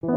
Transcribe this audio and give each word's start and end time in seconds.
Hallo 0.00 0.10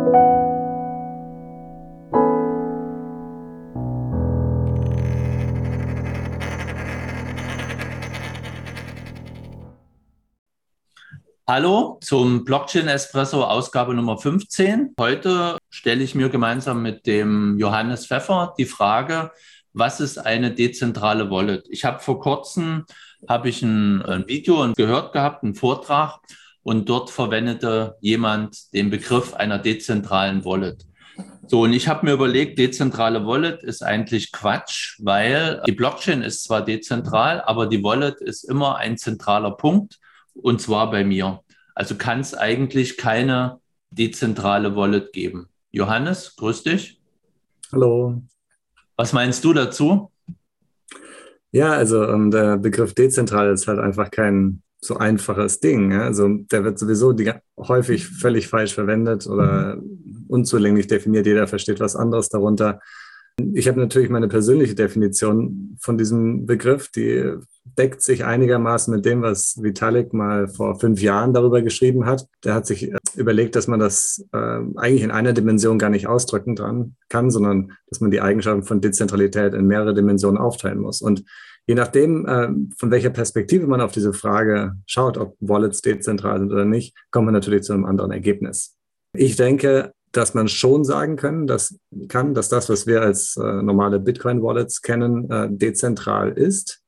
zum 12.04 12.46
Blockchain 12.46 12.88
Espresso 12.89 13.44
Ausgabe 13.44 13.96
Nummer 13.96 14.20
15. 14.20 14.94
Heute 14.99 15.57
stelle 15.72 16.04
ich 16.04 16.13
mir 16.13 16.29
gemeinsam 16.29 16.84
mit 16.84 17.07
dem 17.07 17.57
Johannes 17.57 18.05
Pfeffer 18.05 18.54
die 18.59 18.66
Frage, 18.66 19.32
was 19.73 20.00
ist 20.00 20.20
eine 20.20 20.54
dezentrale 20.54 21.32
Wallet? 21.32 21.66
Ich 21.71 21.86
habe 21.86 22.02
vor 22.02 22.20
kurzem 22.20 22.86
habe 23.27 23.50
ich 23.50 23.63
ein, 23.63 24.04
ein 24.04 24.27
Video 24.27 24.73
gehört 24.73 25.11
gehabt, 25.11 25.43
einen 25.43 25.55
Vortrag 25.55 26.20
und 26.63 26.89
dort 26.89 27.09
verwendete 27.09 27.95
jemand 28.01 28.73
den 28.73 28.89
Begriff 28.89 29.33
einer 29.33 29.59
dezentralen 29.59 30.45
Wallet. 30.45 30.85
So, 31.47 31.63
und 31.63 31.73
ich 31.73 31.88
habe 31.88 32.05
mir 32.05 32.13
überlegt, 32.13 32.59
dezentrale 32.59 33.25
Wallet 33.25 33.63
ist 33.63 33.83
eigentlich 33.83 34.31
Quatsch, 34.31 34.97
weil 34.99 35.61
die 35.67 35.73
Blockchain 35.73 36.21
ist 36.21 36.43
zwar 36.43 36.63
dezentral, 36.63 37.41
aber 37.41 37.67
die 37.67 37.83
Wallet 37.83 38.21
ist 38.21 38.43
immer 38.43 38.77
ein 38.77 38.97
zentraler 38.97 39.52
Punkt 39.52 39.99
und 40.33 40.61
zwar 40.61 40.89
bei 40.91 41.03
mir. 41.03 41.41
Also 41.75 41.95
kann 41.95 42.19
es 42.19 42.33
eigentlich 42.33 42.97
keine 42.97 43.59
dezentrale 43.89 44.75
Wallet 44.75 45.11
geben. 45.13 45.49
Johannes, 45.71 46.35
grüß 46.35 46.63
dich. 46.63 47.02
Hallo. 47.71 48.21
Was 48.95 49.13
meinst 49.13 49.43
du 49.43 49.53
dazu? 49.53 50.11
Ja, 51.52 51.73
also 51.73 52.05
ähm, 52.05 52.31
der 52.31 52.57
Begriff 52.57 52.93
dezentral 52.93 53.52
ist 53.52 53.67
halt 53.67 53.80
einfach 53.80 54.09
kein 54.09 54.61
so 54.84 54.98
einfaches 54.98 55.59
Ding. 55.59 55.91
Ja? 55.91 56.03
Also 56.03 56.27
der 56.52 56.63
wird 56.63 56.80
sowieso 56.80 57.13
die, 57.13 57.31
häufig 57.58 58.08
völlig 58.08 58.48
falsch 58.48 58.73
verwendet 58.73 59.27
oder 59.27 59.80
unzulänglich 60.27 60.88
definiert. 60.88 61.27
Jeder 61.27 61.48
versteht 61.48 61.80
was 61.80 61.95
anderes 61.95 62.30
darunter. 62.30 62.80
Ich 63.53 63.67
habe 63.67 63.80
natürlich 63.80 64.09
meine 64.09 64.28
persönliche 64.28 64.75
Definition 64.75 65.78
von 65.80 65.97
diesem 65.97 66.45
Begriff, 66.45 66.89
die 66.89 67.33
deckt 67.78 68.02
sich 68.02 68.25
einigermaßen 68.25 68.94
mit 68.94 69.05
dem, 69.05 69.22
was 69.22 69.61
Vitalik 69.61 70.14
mal 70.14 70.47
vor 70.47 70.80
fünf 70.80 71.02
Jahren 71.02 71.33
darüber 71.33 71.61
geschrieben 71.61 72.05
hat. 72.05 72.27
Der 72.44 72.55
hat 72.55 72.67
sich 72.67 72.92
überlegt, 73.16 73.56
dass 73.56 73.67
man 73.67 73.80
das 73.80 74.26
äh, 74.31 74.59
eigentlich 74.76 75.04
in 75.04 75.12
einer 75.12 75.34
Dimension 75.34 75.80
gar 75.80 75.90
nicht 75.90 76.08
ausdrücken 76.08 76.56
dran 76.56 76.95
kann, 77.09 77.31
sondern 77.31 77.73
dass 77.88 78.02
man 78.02 78.12
die 78.12 78.22
Eigenschaften 78.22 78.64
von 78.64 78.81
Dezentralität 78.81 79.54
in 79.54 79.67
mehrere 79.67 79.94
Dimensionen 79.94 80.38
aufteilen 80.38 80.80
muss. 80.80 81.02
Und 81.02 81.23
je 81.67 81.76
nachdem, 81.76 82.26
äh, 82.26 82.50
von 82.78 82.92
welcher 82.92 83.09
Perspektive 83.09 83.67
man 83.67 83.82
auf 83.82 83.92
diese 83.92 84.14
Frage 84.14 84.76
schaut, 84.86 85.17
ob 85.17 85.36
Wallets 85.39 85.82
dezentral 85.82 86.39
sind 86.39 86.52
oder 86.52 86.66
nicht, 86.66 86.95
kommt 87.12 87.26
man 87.26 87.34
natürlich 87.34 87.64
zu 87.64 87.73
einem 87.73 87.86
anderen 87.86 88.12
Ergebnis. 88.12 88.78
Ich 89.14 89.36
denke, 89.36 89.94
dass 90.12 90.34
man 90.34 90.48
schon 90.48 90.84
sagen 90.84 91.16
können, 91.16 91.48
dass, 91.48 91.78
kann, 92.09 92.34
dass 92.34 92.50
das, 92.50 92.70
was 92.70 92.86
wir 92.88 93.02
als 93.02 93.38
äh, 93.38 93.62
normale 93.62 94.00
Bitcoin-Wallets 94.00 94.82
kennen, 94.82 95.30
äh, 95.30 95.48
dezentral 95.50 96.32
ist 96.32 96.82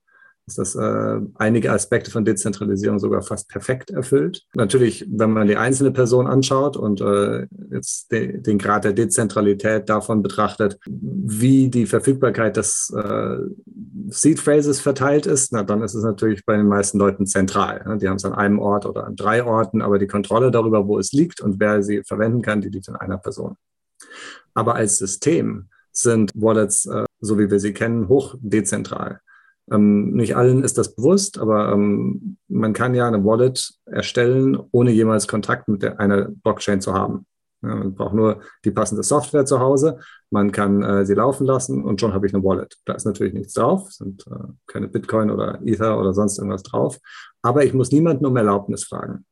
dass 0.45 0.55
das 0.55 0.75
äh, 0.75 1.19
einige 1.35 1.71
Aspekte 1.71 2.11
von 2.11 2.25
Dezentralisierung 2.25 2.99
sogar 2.99 3.21
fast 3.21 3.49
perfekt 3.49 3.91
erfüllt. 3.91 4.43
Natürlich, 4.53 5.05
wenn 5.09 5.31
man 5.31 5.47
die 5.47 5.55
einzelne 5.55 5.91
Person 5.91 6.27
anschaut 6.27 6.75
und 6.75 6.99
äh, 7.01 7.47
jetzt 7.71 8.11
de 8.11 8.41
den 8.41 8.57
Grad 8.57 8.83
der 8.83 8.93
Dezentralität 8.93 9.87
davon 9.89 10.21
betrachtet, 10.21 10.77
wie 10.85 11.69
die 11.69 11.85
Verfügbarkeit 11.85 12.57
des 12.57 12.93
äh, 12.95 13.37
Seed 14.09 14.39
Phrases 14.39 14.81
verteilt 14.81 15.25
ist, 15.25 15.53
na, 15.53 15.63
dann 15.63 15.81
ist 15.81 15.93
es 15.93 16.03
natürlich 16.03 16.45
bei 16.45 16.57
den 16.57 16.67
meisten 16.67 16.97
Leuten 16.97 17.25
zentral. 17.25 17.83
Ne? 17.85 17.97
Die 17.97 18.09
haben 18.09 18.17
es 18.17 18.25
an 18.25 18.33
einem 18.33 18.59
Ort 18.59 18.85
oder 18.85 19.05
an 19.05 19.15
drei 19.15 19.43
Orten, 19.43 19.81
aber 19.81 19.97
die 19.97 20.07
Kontrolle 20.07 20.51
darüber, 20.51 20.87
wo 20.87 20.99
es 20.99 21.13
liegt 21.13 21.39
und 21.39 21.59
wer 21.59 21.83
sie 21.83 22.03
verwenden 22.03 22.41
kann, 22.41 22.61
die 22.61 22.69
liegt 22.69 22.89
an 22.89 22.97
einer 22.97 23.17
Person. 23.17 23.55
Aber 24.53 24.75
als 24.75 24.97
System 24.97 25.69
sind 25.91 26.31
Wallets, 26.35 26.85
äh, 26.85 27.05
so 27.21 27.39
wie 27.39 27.49
wir 27.49 27.59
sie 27.59 27.73
kennen, 27.73 28.09
hoch 28.09 28.35
dezentral. 28.41 29.21
Ähm, 29.71 30.11
nicht 30.11 30.35
allen 30.35 30.63
ist 30.63 30.77
das 30.77 30.95
bewusst, 30.95 31.37
aber 31.39 31.71
ähm, 31.71 32.37
man 32.47 32.73
kann 32.73 32.95
ja 32.95 33.07
eine 33.07 33.23
Wallet 33.23 33.73
erstellen, 33.85 34.57
ohne 34.71 34.91
jemals 34.91 35.27
Kontakt 35.27 35.67
mit 35.67 35.83
der, 35.83 35.99
einer 35.99 36.29
Blockchain 36.29 36.81
zu 36.81 36.93
haben. 36.93 37.25
Ja, 37.61 37.75
man 37.75 37.95
braucht 37.95 38.13
nur 38.13 38.41
die 38.65 38.71
passende 38.71 39.03
Software 39.03 39.45
zu 39.45 39.59
Hause, 39.59 39.99
man 40.31 40.51
kann 40.51 40.83
äh, 40.83 41.05
sie 41.05 41.13
laufen 41.13 41.47
lassen 41.47 41.83
und 41.83 42.01
schon 42.01 42.13
habe 42.13 42.27
ich 42.27 42.33
eine 42.33 42.43
Wallet. 42.43 42.75
Da 42.85 42.93
ist 42.93 43.05
natürlich 43.05 43.33
nichts 43.33 43.53
drauf, 43.53 43.89
sind 43.89 44.27
äh, 44.27 44.51
keine 44.67 44.89
Bitcoin 44.89 45.31
oder 45.31 45.61
Ether 45.63 45.97
oder 45.97 46.13
sonst 46.13 46.39
irgendwas 46.39 46.63
drauf, 46.63 46.99
aber 47.41 47.63
ich 47.63 47.73
muss 47.73 47.91
niemanden 47.91 48.25
um 48.25 48.35
Erlaubnis 48.35 48.83
fragen. 48.83 49.25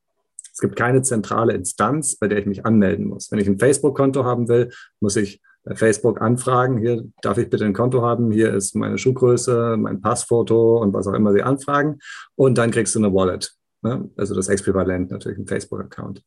Es 0.53 0.59
gibt 0.59 0.75
keine 0.75 1.01
zentrale 1.01 1.53
Instanz, 1.53 2.16
bei 2.16 2.27
der 2.27 2.38
ich 2.38 2.45
mich 2.45 2.66
anmelden 2.66 3.07
muss. 3.07 3.31
Wenn 3.31 3.39
ich 3.39 3.47
ein 3.47 3.59
Facebook-Konto 3.59 4.23
haben 4.23 4.47
will, 4.47 4.69
muss 5.00 5.16
ich 5.16 5.41
bei 5.63 5.75
Facebook 5.75 6.22
anfragen, 6.22 6.77
hier 6.77 7.03
darf 7.22 7.38
ich 7.38 7.49
bitte 7.49 7.66
ein 7.66 7.73
Konto 7.73 8.01
haben, 8.01 8.31
hier 8.31 8.53
ist 8.53 8.75
meine 8.75 8.97
Schuhgröße, 8.97 9.77
mein 9.77 10.01
Passfoto 10.01 10.81
und 10.81 10.94
was 10.94 11.07
auch 11.07 11.13
immer 11.13 11.33
sie 11.33 11.44
anfragen. 11.44 11.99
Und 12.35 12.57
dann 12.57 12.72
kriegst 12.72 12.95
du 12.95 12.99
eine 12.99 13.13
Wallet. 13.13 13.53
Ne? 13.81 14.09
Also 14.17 14.35
das 14.35 14.50
Äquivalent 14.50 15.11
natürlich 15.11 15.38
ein 15.38 15.47
Facebook-Account. 15.47 16.23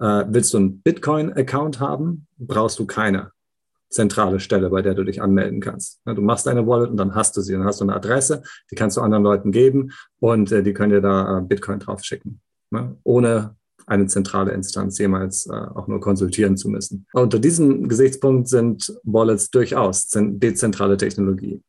Äh, 0.00 0.24
willst 0.28 0.54
du 0.54 0.58
einen 0.58 0.80
Bitcoin-Account 0.80 1.80
haben, 1.80 2.26
brauchst 2.38 2.78
du 2.78 2.86
keine 2.86 3.32
zentrale 3.90 4.40
Stelle, 4.40 4.70
bei 4.70 4.82
der 4.82 4.94
du 4.94 5.04
dich 5.04 5.20
anmelden 5.20 5.60
kannst. 5.60 6.00
Du 6.04 6.22
machst 6.22 6.46
eine 6.46 6.66
Wallet 6.66 6.90
und 6.90 6.96
dann 6.96 7.14
hast 7.14 7.36
du 7.36 7.40
sie. 7.40 7.54
Dann 7.54 7.64
hast 7.64 7.80
du 7.80 7.84
eine 7.84 7.96
Adresse, 7.96 8.42
die 8.70 8.76
kannst 8.76 8.96
du 8.96 9.00
anderen 9.00 9.24
Leuten 9.24 9.52
geben 9.52 9.90
und 10.20 10.52
äh, 10.52 10.62
die 10.62 10.72
können 10.72 10.92
dir 10.92 11.00
da 11.00 11.38
äh, 11.38 11.42
Bitcoin 11.42 11.80
drauf 11.80 12.02
schicken. 12.02 12.40
Ne? 12.70 12.96
Ohne 13.02 13.56
eine 13.90 14.06
zentrale 14.06 14.52
Instanz 14.52 14.98
jemals 14.98 15.46
äh, 15.46 15.52
auch 15.52 15.88
nur 15.88 16.00
konsultieren 16.00 16.56
zu 16.56 16.68
müssen. 16.68 17.06
Unter 17.12 17.40
diesem 17.40 17.88
Gesichtspunkt 17.88 18.48
sind 18.48 18.94
Wallets 19.02 19.50
durchaus 19.50 20.08
dezentrale 20.08 20.96
Technologie. 20.96 21.60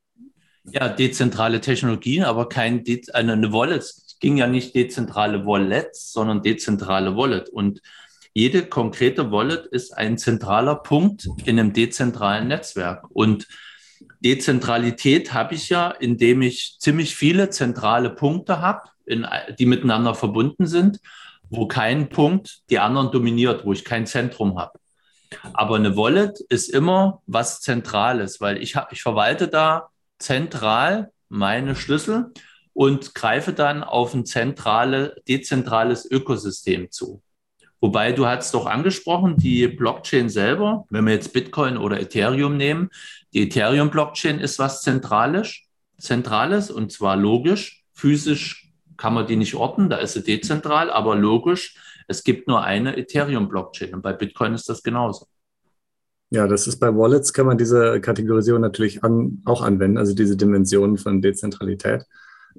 Ja, 0.71 0.87
dezentrale 0.87 1.59
Technologien, 1.59 2.23
aber 2.23 2.47
kein 2.47 2.83
De 2.83 3.01
eine 3.13 3.51
Wallet 3.51 3.83
ging 4.19 4.37
ja 4.37 4.45
nicht 4.45 4.75
dezentrale 4.75 5.47
Wallets, 5.47 6.13
sondern 6.13 6.43
dezentrale 6.43 7.17
Wallet. 7.17 7.49
Und 7.49 7.81
jede 8.33 8.67
konkrete 8.67 9.31
Wallet 9.31 9.65
ist 9.65 9.97
ein 9.97 10.19
zentraler 10.19 10.75
Punkt 10.75 11.27
in 11.45 11.57
einem 11.59 11.73
dezentralen 11.73 12.47
Netzwerk. 12.47 13.05
Und 13.09 13.47
Dezentralität 14.19 15.33
habe 15.33 15.55
ich 15.55 15.69
ja, 15.69 15.89
indem 15.89 16.43
ich 16.43 16.77
ziemlich 16.79 17.15
viele 17.15 17.49
zentrale 17.49 18.11
Punkte 18.11 18.61
habe, 18.61 18.81
die 19.57 19.65
miteinander 19.65 20.13
verbunden 20.13 20.67
sind 20.67 20.99
wo 21.51 21.67
kein 21.67 22.09
Punkt 22.09 22.61
die 22.69 22.79
anderen 22.79 23.11
dominiert, 23.11 23.65
wo 23.65 23.73
ich 23.73 23.85
kein 23.85 24.07
Zentrum 24.07 24.57
habe. 24.57 24.79
Aber 25.53 25.75
eine 25.75 25.95
Wallet 25.95 26.39
ist 26.49 26.69
immer 26.69 27.21
was 27.27 27.61
Zentrales, 27.61 28.41
weil 28.41 28.61
ich, 28.61 28.75
hab, 28.75 28.91
ich 28.91 29.01
verwalte 29.01 29.47
da 29.47 29.89
zentral 30.17 31.11
meine 31.29 31.75
Schlüssel 31.75 32.31
und 32.73 33.13
greife 33.15 33.53
dann 33.53 33.83
auf 33.83 34.13
ein 34.13 34.25
zentrale, 34.25 35.15
dezentrales 35.27 36.09
Ökosystem 36.09 36.89
zu. 36.89 37.21
Wobei 37.81 38.11
du 38.11 38.27
hast 38.27 38.53
doch 38.53 38.65
angesprochen, 38.65 39.37
die 39.37 39.67
Blockchain 39.67 40.29
selber, 40.29 40.85
wenn 40.89 41.05
wir 41.05 41.13
jetzt 41.13 41.33
Bitcoin 41.33 41.77
oder 41.77 41.99
Ethereum 41.99 42.55
nehmen, 42.55 42.89
die 43.33 43.43
Ethereum-Blockchain 43.43 44.39
ist 44.39 44.59
was 44.59 44.83
Zentrales, 44.83 45.61
Zentrales 45.97 46.69
und 46.71 46.91
zwar 46.91 47.15
logisch, 47.15 47.83
physisch 47.93 48.70
kann 49.01 49.15
man 49.15 49.25
die 49.25 49.35
nicht 49.35 49.55
orten, 49.55 49.89
da 49.89 49.97
ist 49.97 50.13
sie 50.13 50.21
dezentral, 50.21 50.91
aber 50.91 51.15
logisch, 51.15 51.75
es 52.07 52.23
gibt 52.23 52.47
nur 52.47 52.61
eine 52.61 52.95
Ethereum-Blockchain 52.97 53.95
und 53.95 54.03
bei 54.03 54.13
Bitcoin 54.13 54.53
ist 54.53 54.69
das 54.69 54.83
genauso. 54.83 55.25
Ja, 56.29 56.45
das 56.45 56.67
ist 56.67 56.77
bei 56.77 56.95
Wallets, 56.95 57.33
kann 57.33 57.47
man 57.47 57.57
diese 57.57 57.99
Kategorisierung 57.99 58.61
natürlich 58.61 59.03
an, 59.03 59.41
auch 59.45 59.63
anwenden, 59.63 59.97
also 59.97 60.13
diese 60.13 60.37
Dimensionen 60.37 60.99
von 60.99 61.19
Dezentralität. 61.19 62.03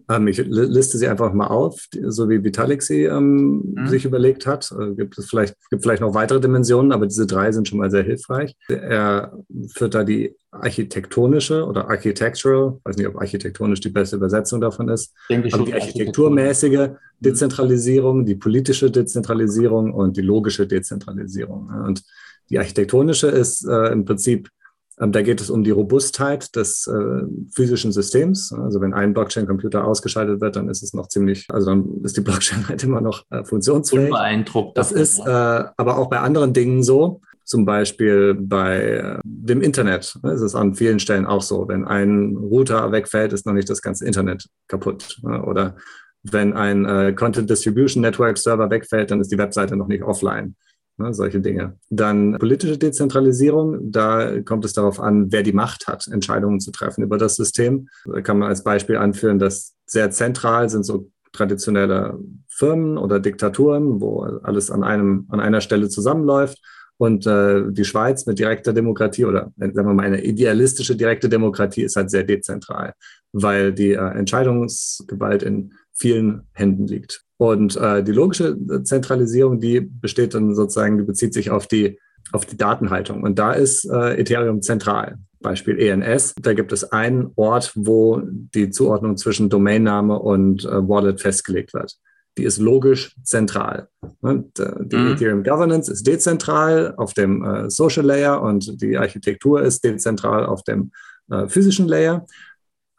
Ähm, 0.09 0.29
ich 0.29 0.39
liste 0.39 0.99
sie 0.99 1.09
einfach 1.09 1.33
mal 1.33 1.49
auf, 1.49 1.87
so 2.07 2.29
wie 2.29 2.43
Vitalik 2.43 2.83
sie 2.83 3.05
ähm, 3.05 3.75
mhm. 3.75 3.89
sich 3.89 4.05
überlegt 4.05 4.47
hat. 4.47 4.73
Äh, 4.73 4.95
gibt 4.95 5.19
es 5.19 5.29
vielleicht, 5.29 5.55
gibt 5.71 5.83
vielleicht 5.83 6.03
noch 6.03 6.15
weitere 6.15 6.41
Dimensionen, 6.41 6.93
aber 6.93 7.07
diese 7.07 7.27
drei 7.27 7.53
sind 7.53 7.69
schon 7.69 7.79
mal 7.79 7.91
sehr 7.91 8.03
hilfreich. 8.03 8.55
Er 8.69 9.33
führt 9.69 9.95
da 9.95 10.05
die 10.05 10.35
architektonische 10.51 11.65
oder 11.65 11.89
architectural, 11.89 12.79
weiß 12.85 12.97
nicht, 12.97 13.09
ob 13.09 13.17
architektonisch 13.17 13.81
die 13.81 13.89
beste 13.89 14.17
Übersetzung 14.17 14.61
davon 14.61 14.89
ist, 14.89 15.15
aber 15.31 15.65
die 15.65 15.75
architekturmäßige 15.75 16.91
Dezentralisierung, 17.21 18.27
die 18.27 18.35
politische 18.35 18.91
Dezentralisierung 18.91 19.93
und 19.93 20.17
die 20.17 20.23
logische 20.23 20.67
Dezentralisierung. 20.67 21.71
Und 21.87 22.03
die 22.51 22.59
architektonische 22.59 23.29
ist 23.29 23.67
äh, 23.67 23.93
im 23.93 24.05
Prinzip 24.05 24.51
da 24.99 25.23
geht 25.23 25.41
es 25.41 25.51
um 25.51 25.65
die 25.65 25.71
Robustheit 25.71 26.55
des 26.55 26.87
äh, 26.87 27.23
physischen 27.55 27.93
Systems. 27.93 28.53
Also 28.53 28.81
wenn 28.81 28.93
ein 28.93 29.15
Blockchain-Computer 29.15 29.85
ausgeschaltet 29.85 30.41
wird, 30.41 30.57
dann 30.57 30.69
ist 30.69 30.83
es 30.83 30.93
noch 30.93 31.09
ziemlich, 31.09 31.47
also 31.51 31.71
dann 31.71 32.03
ist 32.05 32.17
die 32.17 32.21
Blockchain 32.23 32.69
halt 32.69 32.83
immer 32.85 33.01
noch 33.01 33.25
äh, 33.31 33.45
funktionsfähig. 33.45 34.07
Unbeeindruckt. 34.07 34.77
Das 34.77 34.93
ist 34.93 35.19
äh, 35.19 35.23
aber 35.29 35.99
auch 35.99 36.09
bei 36.09 36.21
anderen 36.21 36.53
Dingen 36.53 36.83
so. 36.83 37.21
Zum 37.45 37.65
Beispiel 37.65 38.35
bei 38.35 38.81
äh, 38.83 39.19
dem 39.25 39.63
Internet 39.63 40.17
ne, 40.23 40.33
ist 40.33 40.43
es 40.43 40.55
an 40.55 40.75
vielen 40.75 41.01
Stellen 41.01 41.27
auch 41.27 41.43
so. 41.43 41.67
Wenn 41.67 41.85
ein 41.85 42.37
Router 42.37 42.93
wegfällt, 42.93 43.33
ist 43.33 43.47
noch 43.47 43.53
nicht 43.53 43.69
das 43.69 43.83
ganze 43.83 44.07
Internet 44.07 44.47
kaputt. 44.69 45.19
Ne? 45.23 45.43
Oder 45.43 45.77
wenn 46.23 46.53
ein 46.53 46.85
äh, 46.85 47.13
Content 47.15 47.51
Distribution 47.51 48.01
Network 48.03 48.39
Server 48.39 48.71
wegfällt, 48.71 49.11
dann 49.11 49.21
ist 49.21 49.33
die 49.33 49.39
Webseite 49.39 49.77
noch 49.77 49.89
nicht 49.89 50.05
offline. 50.05 50.55
Ne, 51.03 51.15
solche 51.15 51.41
Dinge. 51.41 51.77
Dann 51.91 52.39
politische 52.39 52.79
Dezentralisierung, 52.79 53.91
da 53.91 54.41
kommt 54.43 54.65
es 54.65 54.73
darauf 54.73 55.01
an, 55.01 55.31
wer 55.31 55.43
die 55.43 55.53
Macht 55.53 55.87
hat, 55.87 56.09
Entscheidungen 56.09 56.61
zu 56.61 56.71
treffen 56.71 57.03
über 57.03 57.19
das 57.19 57.37
System. 57.37 57.89
Da 58.05 58.21
kann 58.21 58.39
man 58.39 58.49
als 58.49 58.65
Beispiel 58.65 58.97
anführen, 58.97 59.39
dass 59.39 59.75
sehr 59.87 60.11
zentral 60.11 60.69
sind 60.69 60.85
so 60.85 61.11
traditionelle 61.33 62.19
Firmen 62.49 62.99
oder 62.99 63.19
Diktaturen, 63.19 64.01
wo 64.01 64.21
alles 64.21 64.71
an 64.71 64.85
einem, 64.85 65.27
an 65.31 65.41
einer 65.41 65.61
Stelle 65.61 65.89
zusammenläuft. 65.89 66.59
Und 66.99 67.27
äh, 67.27 67.65
die 67.71 67.85
Schweiz 67.85 68.27
mit 68.27 68.39
direkter 68.39 68.73
Demokratie 68.73 69.25
oder 69.25 69.51
sagen 69.57 69.89
wir 69.89 69.95
mal 69.95 70.05
eine 70.05 70.23
idealistische 70.23 70.95
direkte 70.95 71.29
Demokratie 71.29 71.83
ist 71.83 71.97
halt 71.97 72.11
sehr 72.11 72.23
dezentral, 72.23 72.95
weil 73.33 73.73
die 73.73 73.93
äh, 73.93 74.11
Entscheidungsgewalt 74.11 75.43
in 75.43 75.73
vielen 75.93 76.47
Händen 76.53 76.87
liegt. 76.87 77.25
Und 77.43 77.75
äh, 77.77 78.05
die 78.05 78.13
logische 78.13 78.57
Zentralisierung, 78.85 79.59
die 79.59 79.81
besteht 79.81 80.33
dann 80.35 80.55
sozusagen, 80.55 80.97
die 80.97 81.03
bezieht 81.03 81.35
sich 81.35 81.51
auf 81.51 81.67
die, 81.67 81.99
auf 82.31 82.47
die 82.47 82.57
Datenhaltung. 82.57 83.25
Und 83.25 83.37
da 83.37 83.53
ist 83.53 83.85
äh, 83.85 84.15
Ethereum 84.21 84.63
zentral. 84.63 85.19
Beispiel 85.41 85.77
ENS. 85.77 86.37
Da 86.41 86.55
gibt 86.55 86.71
es 86.71 86.93
einen 86.93 87.33
Ort, 87.35 87.73
wo 87.75 88.23
die 88.25 88.71
Zuordnung 88.71 89.17
zwischen 89.17 89.51
Domainname 89.51 90.21
und 90.21 90.65
äh, 90.65 90.89
Wallet 90.89 91.21
festgelegt 91.21 91.75
wird. 91.75 91.97
Die 92.39 92.45
ist 92.45 92.59
logisch 92.59 93.17
zentral. 93.25 93.89
Und, 94.21 94.61
äh, 94.61 94.75
die 94.79 94.95
mhm. 94.95 95.13
Ethereum 95.15 95.43
Governance 95.43 95.91
ist 95.91 96.07
dezentral 96.07 96.95
auf 96.97 97.13
dem 97.13 97.43
äh, 97.43 97.69
Social 97.69 98.07
Layer 98.07 98.41
und 98.41 98.81
die 98.81 98.97
Architektur 98.97 99.63
ist 99.63 99.83
dezentral 99.83 100.47
auf 100.47 100.63
dem 100.63 100.93
äh, 101.29 101.49
physischen 101.49 101.89
Layer 101.89 102.25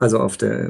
also 0.04 0.20
auf 0.20 0.36
der, 0.36 0.70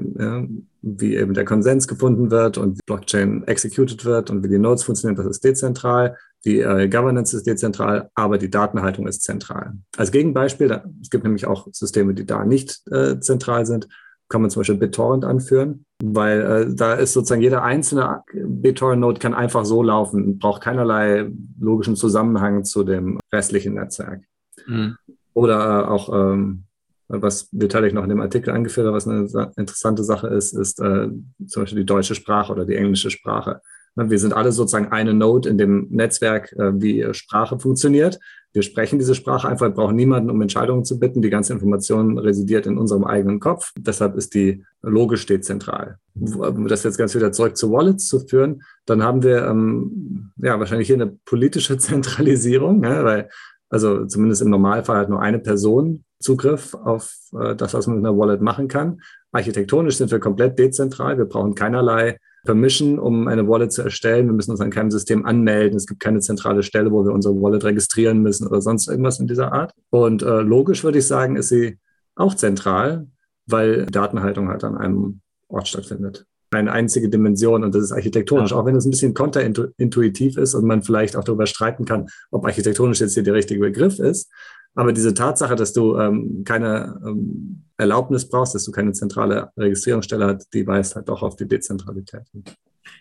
wie 0.83 1.15
eben 1.15 1.33
der 1.33 1.45
Konsens 1.45 1.87
gefunden 1.87 2.29
wird 2.29 2.57
und 2.57 2.75
wie 2.75 2.81
Blockchain 2.85 3.43
executed 3.47 4.03
wird 4.03 4.29
und 4.29 4.43
wie 4.43 4.49
die 4.49 4.59
Nodes 4.59 4.83
funktionieren, 4.83 5.15
das 5.15 5.37
ist 5.37 5.43
dezentral. 5.43 6.17
Die 6.45 6.59
äh, 6.59 6.89
Governance 6.89 7.35
ist 7.35 7.47
dezentral, 7.47 8.09
aber 8.15 8.37
die 8.37 8.49
Datenhaltung 8.49 9.07
ist 9.07 9.23
zentral. 9.23 9.73
Als 9.95 10.11
Gegenbeispiel, 10.11 10.67
da, 10.67 10.83
es 11.01 11.09
gibt 11.09 11.23
nämlich 11.23 11.47
auch 11.47 11.67
Systeme, 11.71 12.13
die 12.13 12.25
da 12.25 12.43
nicht 12.43 12.81
äh, 12.91 13.19
zentral 13.21 13.65
sind, 13.65 13.87
kann 14.27 14.41
man 14.41 14.49
zum 14.49 14.59
Beispiel 14.59 14.77
BitTorrent 14.77 15.23
anführen, 15.23 15.85
weil 16.03 16.41
äh, 16.41 16.75
da 16.75 16.93
ist 16.95 17.13
sozusagen 17.13 17.41
jeder 17.41 17.63
einzelne 17.63 18.23
BitTorrent-Node 18.33 19.19
kann 19.19 19.33
einfach 19.33 19.63
so 19.63 19.83
laufen, 19.83 20.37
braucht 20.37 20.63
keinerlei 20.63 21.31
logischen 21.59 21.95
Zusammenhang 21.95 22.65
zu 22.65 22.83
dem 22.83 23.19
restlichen 23.31 23.75
Netzwerk. 23.75 24.23
Mhm. 24.67 24.97
Oder 25.33 25.59
äh, 25.59 25.85
auch 25.85 26.09
ähm, 26.13 26.65
was 27.07 27.49
Vitalik 27.51 27.93
noch 27.93 28.03
in 28.03 28.09
dem 28.09 28.21
Artikel 28.21 28.51
angeführt 28.51 28.87
hat, 28.87 28.93
was 28.93 29.07
eine 29.07 29.27
interessante 29.57 30.03
Sache 30.03 30.27
ist, 30.27 30.53
ist 30.53 30.79
äh, 30.79 31.09
zum 31.47 31.63
Beispiel 31.63 31.79
die 31.79 31.85
deutsche 31.85 32.15
Sprache 32.15 32.51
oder 32.51 32.65
die 32.65 32.75
englische 32.75 33.11
Sprache. 33.11 33.61
Ne, 33.95 34.09
wir 34.09 34.19
sind 34.19 34.33
alle 34.33 34.51
sozusagen 34.51 34.91
eine 34.91 35.13
Node 35.13 35.49
in 35.49 35.57
dem 35.57 35.87
Netzwerk, 35.89 36.51
äh, 36.53 36.81
wie 36.81 37.13
Sprache 37.13 37.59
funktioniert. 37.59 38.19
Wir 38.51 38.61
sprechen 38.61 38.99
diese 38.99 39.15
Sprache 39.15 39.47
einfach, 39.47 39.67
wir 39.67 39.73
brauchen 39.73 39.95
niemanden, 39.95 40.29
um 40.29 40.41
Entscheidungen 40.41 40.85
zu 40.85 40.99
bitten. 40.99 41.21
Die 41.21 41.29
ganze 41.29 41.53
Information 41.53 42.17
residiert 42.17 42.67
in 42.67 42.77
unserem 42.77 43.03
eigenen 43.03 43.39
Kopf. 43.39 43.71
Deshalb 43.77 44.15
ist 44.15 44.33
die 44.35 44.63
logisch 44.81 45.25
dezentral. 45.25 45.97
Um 46.15 46.67
das 46.67 46.83
jetzt 46.83 46.97
ganz 46.97 47.15
wieder 47.15 47.31
zurück 47.31 47.57
zu 47.57 47.71
Wallets 47.71 48.07
zu 48.07 48.19
führen, 48.19 48.61
dann 48.85 49.03
haben 49.03 49.23
wir 49.23 49.47
ähm, 49.47 50.31
ja 50.37 50.59
wahrscheinlich 50.59 50.87
hier 50.87 50.97
eine 50.97 51.17
politische 51.25 51.77
Zentralisierung, 51.79 52.83
ja, 52.83 53.03
weil 53.03 53.29
also 53.69 54.05
zumindest 54.05 54.43
im 54.43 54.51
Normalfall 54.51 54.97
hat 54.97 55.09
nur 55.09 55.19
eine 55.19 55.39
Person 55.39 56.03
Zugriff 56.23 56.73
auf 56.73 57.15
äh, 57.39 57.55
das, 57.55 57.73
was 57.73 57.87
man 57.87 57.97
mit 57.97 58.05
einer 58.05 58.17
Wallet 58.17 58.41
machen 58.41 58.67
kann. 58.67 59.01
Architektonisch 59.31 59.97
sind 59.97 60.11
wir 60.11 60.19
komplett 60.19 60.57
dezentral. 60.57 61.17
Wir 61.17 61.25
brauchen 61.25 61.53
keinerlei 61.53 62.17
Permission, 62.45 62.99
um 62.99 63.27
eine 63.27 63.47
Wallet 63.47 63.71
zu 63.71 63.83
erstellen. 63.83 64.27
Wir 64.27 64.33
müssen 64.33 64.51
uns 64.51 64.59
an 64.61 64.69
keinem 64.69 64.91
System 64.91 65.25
anmelden. 65.25 65.77
Es 65.77 65.85
gibt 65.85 66.01
keine 66.01 66.19
zentrale 66.19 66.63
Stelle, 66.63 66.91
wo 66.91 67.05
wir 67.05 67.13
unsere 67.13 67.35
Wallet 67.35 67.63
registrieren 67.63 68.21
müssen 68.21 68.47
oder 68.47 68.61
sonst 68.61 68.87
irgendwas 68.87 69.19
in 69.19 69.27
dieser 69.27 69.53
Art. 69.53 69.73
Und 69.89 70.23
äh, 70.23 70.41
logisch 70.41 70.83
würde 70.83 70.99
ich 70.99 71.07
sagen, 71.07 71.35
ist 71.35 71.49
sie 71.49 71.77
auch 72.15 72.35
zentral, 72.35 73.07
weil 73.45 73.85
Datenhaltung 73.85 74.49
halt 74.49 74.63
an 74.63 74.77
einem 74.77 75.21
Ort 75.47 75.67
stattfindet. 75.67 76.25
Eine 76.51 76.71
einzige 76.71 77.09
Dimension 77.09 77.63
und 77.63 77.73
das 77.73 77.83
ist 77.83 77.91
architektonisch, 77.91 78.51
ja. 78.51 78.57
auch 78.57 78.65
wenn 78.65 78.75
es 78.75 78.85
ein 78.85 78.91
bisschen 78.91 79.15
konterintuitiv 79.15 80.37
ist 80.37 80.53
und 80.53 80.65
man 80.65 80.83
vielleicht 80.83 81.15
auch 81.15 81.23
darüber 81.23 81.47
streiten 81.47 81.85
kann, 81.85 82.07
ob 82.29 82.45
architektonisch 82.45 82.99
jetzt 82.99 83.15
hier 83.15 83.23
der 83.23 83.33
richtige 83.33 83.59
Begriff 83.59 83.97
ist. 83.97 84.29
Aber 84.75 84.91
diese 84.91 85.13
Tatsache, 85.13 85.55
dass 85.55 85.73
du 85.73 85.97
ähm, 85.97 86.43
keine 86.45 86.99
ähm, 87.05 87.63
Erlaubnis 87.77 88.27
brauchst, 88.27 88.55
dass 88.55 88.65
du 88.65 88.71
keine 88.71 88.93
zentrale 88.93 89.51
Registrierungsstelle 89.57 90.25
hast, 90.25 90.53
die 90.53 90.65
weist 90.65 90.95
halt 90.95 91.09
auch 91.09 91.21
auf 91.21 91.35
die 91.35 91.47
Dezentralität. 91.47 92.23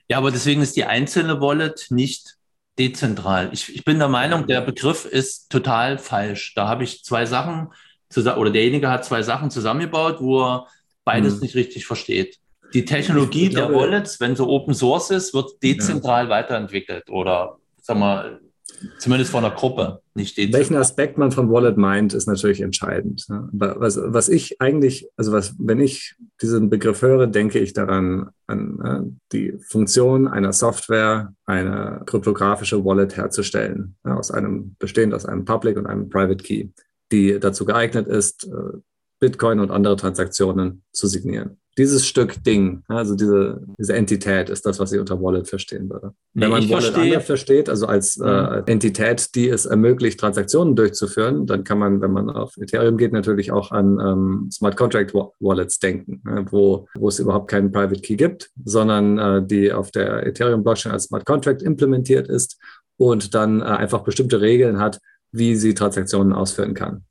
Ja, 0.09 0.19
aber 0.19 0.31
deswegen 0.31 0.61
ist 0.61 0.77
die 0.77 0.85
einzelne 0.85 1.41
Wallet 1.41 1.87
nicht 1.91 2.37
dezentral. 2.79 3.51
Ich, 3.53 3.75
ich 3.75 3.85
bin 3.85 3.99
der 3.99 4.09
Meinung, 4.09 4.47
der 4.47 4.61
Begriff 4.61 5.05
ist 5.05 5.51
total 5.51 5.99
falsch. 5.99 6.55
Da 6.55 6.69
habe 6.69 6.85
ich 6.85 7.05
zwei 7.05 7.27
Sachen 7.27 7.69
oder 8.15 8.51
derjenige 8.51 8.91
hat 8.91 9.07
zwei 9.07 9.23
Sachen 9.23 9.51
zusammengebaut, 9.51 10.21
wo 10.21 10.43
er 10.43 10.67
beides 11.05 11.35
hm. 11.35 11.41
nicht 11.41 11.55
richtig 11.55 11.87
versteht. 11.87 12.39
Die 12.75 12.85
Technologie 12.85 13.49
glaube, 13.49 13.73
der 13.73 13.81
Wallets, 13.81 14.21
wenn 14.21 14.37
so 14.37 14.49
Open 14.49 14.75
Source 14.75 15.11
ist, 15.11 15.35
wird 15.35 15.63
dezentral 15.63 16.25
ja. 16.25 16.31
weiterentwickelt 16.31 17.11
oder 17.11 17.59
sag 17.81 17.99
mal 17.99 18.41
Zumindest 18.99 19.31
von 19.31 19.45
einer 19.45 19.55
Gruppe, 19.55 20.01
nicht 20.15 20.37
den. 20.37 20.53
Welchen 20.53 20.77
Aspekt 20.77 21.19
man 21.19 21.33
von 21.33 21.51
Wallet 21.51 21.77
meint, 21.77 22.15
ist 22.15 22.27
natürlich 22.27 22.61
entscheidend. 22.61 23.27
Was, 23.53 23.99
was 24.03 24.29
ich 24.29 24.61
eigentlich, 24.61 25.09
also 25.17 25.33
was, 25.33 25.55
wenn 25.59 25.81
ich 25.81 26.17
diesen 26.41 26.71
Begriff 26.71 27.03
höre, 27.03 27.27
denke 27.27 27.59
ich 27.59 27.73
daran, 27.73 28.31
an 28.47 29.21
die 29.33 29.55
Funktion 29.69 30.29
einer 30.29 30.53
Software, 30.53 31.33
eine 31.47 32.03
kryptografische 32.07 32.85
Wallet 32.85 33.17
herzustellen, 33.17 33.97
aus 34.03 34.31
einem, 34.31 34.77
bestehend 34.79 35.15
aus 35.15 35.27
einem 35.27 35.45
Public 35.45 35.77
und 35.77 35.87
einem 35.87 36.09
Private 36.09 36.43
Key, 36.43 36.69
die 37.11 37.39
dazu 37.39 37.65
geeignet 37.65 38.07
ist, 38.09 38.47
äh, 38.47 38.79
Bitcoin 39.21 39.61
und 39.61 39.71
andere 39.71 39.97
Transaktionen 39.97 40.83
zu 40.93 41.07
signieren 41.07 41.62
dieses 41.79 42.07
Stück 42.07 42.43
Ding, 42.45 42.83
also 42.89 43.15
diese, 43.15 43.63
diese 43.79 43.95
Entität 43.95 44.51
ist 44.51 44.67
das, 44.67 44.79
was 44.79 44.93
ich 44.93 45.01
unter 45.01 45.21
Wallet 45.21 45.49
verstehen 45.49 45.89
würde. 45.89 46.13
Wenn 46.35 46.51
man 46.51 46.69
Wallet 46.69 46.85
verstehe. 46.85 47.05
anders 47.05 47.25
versteht, 47.25 47.69
also 47.69 47.87
als 47.87 48.19
äh, 48.19 48.25
mhm. 48.25 48.63
Entität, 48.67 49.35
die 49.35 49.49
es 49.49 49.65
ermöglicht, 49.65 50.21
Transaktionen 50.21 50.77
durchzuführen, 50.77 51.47
dann 51.47 51.65
kann 51.65 51.79
man, 51.79 52.01
wenn 52.03 52.13
man 52.13 52.29
auf 52.29 52.57
Ethereum 52.59 52.99
geht, 52.99 53.13
natürlich 53.13 53.53
auch 53.53 53.71
an 53.71 53.99
ähm, 54.01 54.49
Smart 54.53 54.77
Contract 54.77 55.15
Wallets 55.15 55.79
denken, 55.79 56.21
ne, 56.25 56.45
wo, 56.51 56.89
wo 56.95 57.09
es 57.09 57.19
überhaupt 57.19 57.51
keinen 57.51 57.73
Private 57.73 58.01
Key 58.01 58.17
gibt, 58.17 58.51
sondern 58.65 59.19
äh, 59.19 59.47
die 59.47 59.73
auf 59.73 59.91
der 59.91 60.27
Ethereum 60.27 60.63
Blockchain 60.63 60.93
als 60.93 61.05
Smart 61.05 61.25
Contract 61.25 61.63
implementiert 61.63 62.29
ist 62.29 62.59
und 62.99 63.35
dann 63.35 63.61
äh, 63.61 63.65
einfach 63.65 64.03
bestimmte 64.03 64.41
Regeln 64.41 64.79
hat, 64.79 64.99
wie 65.33 65.57
sie 65.57 65.73
Transaktionen 65.73 66.35
ausführen 66.35 66.75
kann. 66.75 67.05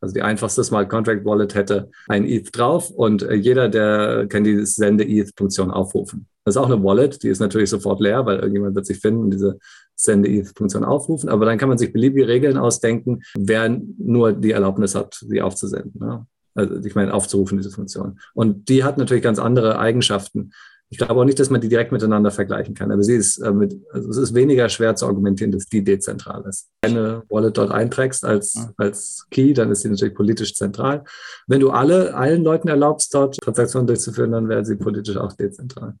Also 0.00 0.14
die 0.14 0.22
einfachste 0.22 0.62
Smart 0.62 0.88
Contract 0.88 1.24
Wallet 1.24 1.54
hätte 1.54 1.90
ein 2.08 2.24
ETH 2.24 2.56
drauf 2.56 2.90
und 2.90 3.22
äh, 3.22 3.34
jeder, 3.34 3.68
der 3.68 4.26
kann 4.28 4.44
die 4.44 4.64
Sende-ETH-Funktion 4.64 5.70
aufrufen. 5.70 6.26
Das 6.44 6.54
ist 6.54 6.60
auch 6.60 6.70
eine 6.70 6.82
Wallet, 6.82 7.22
die 7.22 7.28
ist 7.28 7.40
natürlich 7.40 7.70
sofort 7.70 8.00
leer, 8.00 8.24
weil 8.24 8.38
irgendjemand 8.38 8.74
wird 8.74 8.86
sich 8.86 9.00
finden 9.00 9.24
und 9.24 9.30
diese 9.32 9.58
Sende-ETH-Funktion 9.96 10.84
aufrufen. 10.84 11.28
Aber 11.28 11.44
dann 11.44 11.58
kann 11.58 11.68
man 11.68 11.78
sich 11.78 11.92
beliebige 11.92 12.28
Regeln 12.28 12.56
ausdenken, 12.56 13.22
wer 13.36 13.68
nur 13.98 14.32
die 14.32 14.52
Erlaubnis 14.52 14.94
hat, 14.94 15.14
sie 15.14 15.42
aufzusenden. 15.42 16.00
Ja? 16.00 16.26
Also 16.54 16.84
ich 16.84 16.94
meine, 16.94 17.12
aufzurufen, 17.12 17.58
diese 17.58 17.70
Funktion. 17.70 18.18
Und 18.34 18.68
die 18.68 18.84
hat 18.84 18.98
natürlich 18.98 19.22
ganz 19.22 19.38
andere 19.38 19.78
Eigenschaften 19.78 20.52
ich 20.90 20.98
glaube 20.98 21.20
auch 21.20 21.24
nicht, 21.24 21.38
dass 21.38 21.50
man 21.50 21.60
die 21.60 21.68
direkt 21.68 21.92
miteinander 21.92 22.30
vergleichen 22.30 22.74
kann. 22.74 22.90
Aber 22.90 23.02
sie 23.02 23.14
ist 23.14 23.38
äh, 23.38 23.52
mit, 23.52 23.76
also 23.92 24.10
es 24.10 24.16
ist 24.16 24.34
weniger 24.34 24.68
schwer 24.68 24.96
zu 24.96 25.06
argumentieren, 25.06 25.52
dass 25.52 25.66
die 25.66 25.84
dezentral 25.84 26.44
ist. 26.48 26.68
Wenn 26.82 26.94
du 26.94 27.00
eine 27.00 27.22
Wallet 27.28 27.58
dort 27.58 27.70
einträgst 27.70 28.24
als, 28.24 28.68
als 28.78 29.26
Key, 29.30 29.52
dann 29.52 29.70
ist 29.70 29.82
sie 29.82 29.90
natürlich 29.90 30.14
politisch 30.14 30.54
zentral. 30.54 31.04
Wenn 31.46 31.60
du 31.60 31.70
alle, 31.70 32.14
allen 32.14 32.42
Leuten 32.42 32.68
erlaubst, 32.68 33.12
dort 33.14 33.36
Transaktionen 33.36 33.86
durchzuführen, 33.86 34.32
dann 34.32 34.48
wäre 34.48 34.64
sie 34.64 34.76
politisch 34.76 35.18
auch 35.18 35.34
dezentral. 35.34 35.94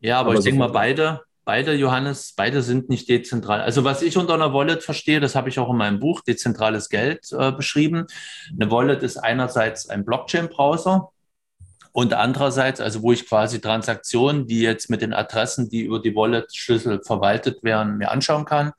Ja, 0.00 0.18
aber, 0.18 0.30
aber 0.30 0.38
ich 0.38 0.44
denke 0.44 0.58
mal, 0.58 0.68
beide, 0.68 1.20
beide, 1.44 1.72
Johannes, 1.74 2.34
beide 2.36 2.60
sind 2.62 2.88
nicht 2.88 3.08
dezentral. 3.08 3.60
Also 3.60 3.84
was 3.84 4.02
ich 4.02 4.16
unter 4.16 4.34
einer 4.34 4.52
Wallet 4.52 4.82
verstehe, 4.82 5.20
das 5.20 5.36
habe 5.36 5.48
ich 5.48 5.60
auch 5.60 5.70
in 5.70 5.76
meinem 5.76 6.00
Buch 6.00 6.22
Dezentrales 6.22 6.88
Geld 6.88 7.30
äh, 7.30 7.52
beschrieben. 7.52 8.06
Eine 8.58 8.70
Wallet 8.70 9.04
ist 9.04 9.16
einerseits 9.16 9.88
ein 9.88 10.04
Blockchain-Browser, 10.04 11.10
und 11.96 12.12
andererseits, 12.12 12.80
also 12.80 13.02
wo 13.02 13.12
ich 13.12 13.24
quasi 13.24 13.60
Transaktionen, 13.60 14.48
die 14.48 14.58
jetzt 14.58 14.90
mit 14.90 15.00
den 15.00 15.14
Adressen, 15.14 15.70
die 15.70 15.82
über 15.82 16.00
die 16.00 16.16
Wallet-Schlüssel 16.16 17.00
verwaltet 17.04 17.62
werden, 17.62 17.98
mir 17.98 18.10
anschauen 18.10 18.44
kann. 18.44 18.72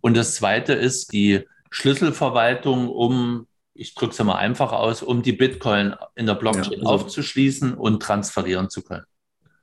Und 0.00 0.16
das 0.16 0.34
zweite 0.36 0.72
ist 0.72 1.12
die 1.12 1.46
Schlüsselverwaltung, 1.68 2.88
um, 2.88 3.46
ich 3.74 3.94
drücke 3.94 4.12
es 4.12 4.24
mal 4.24 4.36
einfach 4.36 4.72
aus, 4.72 5.02
um 5.02 5.22
die 5.22 5.34
Bitcoin 5.34 5.94
in 6.14 6.24
der 6.24 6.36
Blockchain 6.36 6.72
ja, 6.72 6.78
also 6.78 7.04
aufzuschließen 7.04 7.74
und 7.74 8.02
transferieren 8.02 8.70
zu 8.70 8.82
können. 8.82 9.04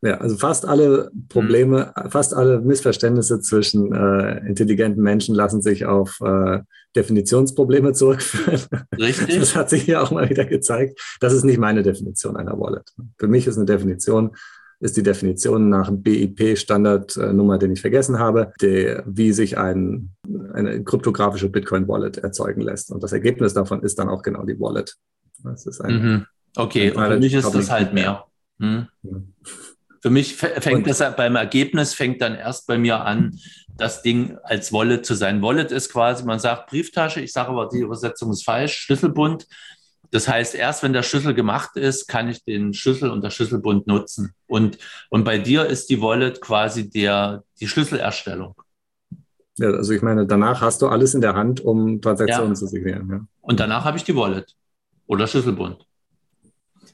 Ja, 0.04 0.18
also 0.18 0.36
fast 0.36 0.66
alle 0.66 1.12
Probleme, 1.30 1.94
mhm. 1.96 2.10
fast 2.10 2.34
alle 2.34 2.60
Missverständnisse 2.60 3.40
zwischen 3.40 3.94
äh, 3.94 4.40
intelligenten 4.48 5.04
Menschen 5.04 5.36
lassen 5.36 5.62
sich 5.62 5.86
auf 5.86 6.20
äh, 6.22 6.60
Definitionsprobleme 6.96 7.94
zurückführen. 7.94 8.60
Richtig. 9.00 9.40
Das 9.40 9.56
hat 9.56 9.70
sich 9.70 9.84
hier 9.84 10.02
auch 10.02 10.12
mal 10.12 10.30
wieder 10.30 10.46
gezeigt. 10.46 11.00
Das 11.20 11.34
ist 11.34 11.44
nicht 11.44 11.60
meine 11.60 11.84
Definition 11.84 12.36
einer 12.36 12.60
Wallet. 12.60 12.90
Für 13.20 13.28
mich 13.28 13.46
ist 13.46 13.58
eine 13.58 13.66
Definition 13.66 14.32
ist 14.82 14.98
die 14.98 15.04
Definition 15.04 15.70
nach 15.70 15.92
BIP-Standardnummer, 15.92 17.60
den 17.60 17.72
ich 17.72 17.82
vergessen 17.82 18.18
habe, 18.18 18.52
die, 18.62 18.98
wie 19.06 19.32
sich 19.32 19.58
ein, 19.60 20.10
eine 20.54 20.84
kryptografische 20.84 21.50
Bitcoin-Wallet 21.50 22.18
erzeugen 22.18 22.62
lässt. 22.62 22.92
Und 22.92 23.04
das 23.04 23.14
Ergebnis 23.14 23.54
davon 23.54 23.84
ist 23.84 24.00
dann 24.00 24.10
auch 24.10 24.24
genau 24.24 24.44
die 24.44 24.60
Wallet. 24.60 24.96
Das 25.44 25.68
ist 25.68 25.82
ein, 25.82 25.94
mhm. 25.94 26.26
Okay, 26.56 26.92
und 26.92 27.04
für 27.04 27.20
mich 27.20 27.34
ist 27.34 27.54
das 27.54 27.70
halt 27.70 27.94
mehr. 27.94 28.26
Hm? 28.60 28.88
Für 30.02 30.10
mich 30.10 30.36
fängt 30.36 30.88
das 30.88 31.16
beim 31.16 31.36
Ergebnis 31.36 31.94
fängt 31.94 32.22
dann 32.22 32.36
erst 32.36 32.66
bei 32.66 32.78
mir 32.78 33.06
an, 33.06 33.40
das 33.78 34.02
Ding 34.02 34.38
als 34.44 34.74
Wallet 34.74 35.06
zu 35.06 35.14
sein. 35.14 35.42
Wallet 35.42 35.72
ist 35.72 35.92
quasi, 35.92 36.24
man 36.26 36.40
sagt 36.40 36.70
Brieftasche, 36.70 37.22
ich 37.22 37.32
sage 37.32 37.50
aber, 37.50 37.70
die 37.70 37.80
Übersetzung 37.80 38.32
ist 38.32 38.44
falsch, 38.44 38.78
Schlüsselbund. 38.78 39.48
Das 40.10 40.28
heißt, 40.28 40.56
erst 40.56 40.84
wenn 40.84 40.92
der 40.92 41.04
Schlüssel 41.04 41.34
gemacht 41.34 41.78
ist, 41.78 42.08
kann 42.08 42.28
ich 42.28 42.44
den 42.44 42.74
Schlüssel 42.74 43.12
und 43.12 43.24
der 43.24 43.30
Schlüsselbund 43.30 43.88
nutzen. 43.88 44.34
Und, 44.48 44.78
und 45.10 45.24
bei 45.24 45.38
dir 45.38 45.66
ist 45.68 45.90
die 45.90 46.02
Wallet 46.02 46.42
quasi 46.42 46.90
der, 46.90 47.44
die 47.60 47.68
Schlüsselerstellung. 47.68 48.56
Ja, 49.58 49.70
also 49.70 49.94
ich 49.94 50.02
meine, 50.02 50.26
danach 50.26 50.62
hast 50.62 50.82
du 50.82 50.88
alles 50.88 51.14
in 51.14 51.22
der 51.22 51.36
Hand, 51.36 51.62
um 51.62 52.02
Transaktionen 52.02 52.52
ja. 52.52 52.56
zu 52.56 52.68
signieren. 52.68 53.10
Ja. 53.10 53.26
Und 53.42 53.60
danach 53.60 53.86
habe 53.86 53.98
ich 53.98 54.04
die 54.04 54.16
Wallet 54.16 54.54
oder 55.06 55.28
Schlüsselbund. 55.28 55.86